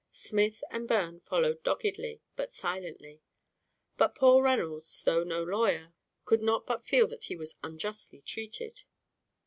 Smith 0.13 0.63
and 0.71 0.87
Byrne 0.87 1.19
followed 1.19 1.61
doggedly, 1.61 2.21
but 2.35 2.51
silently; 2.51 3.21
but 3.97 4.15
poor 4.15 4.41
Reynolds, 4.43 5.03
though 5.03 5.23
no 5.23 5.43
lawyer, 5.43 5.93
could 6.25 6.41
not 6.41 6.65
but 6.65 6.87
feel 6.87 7.05
that 7.05 7.25
he 7.25 7.35
was 7.35 7.53
unjustly 7.61 8.21
treated. 8.23 8.85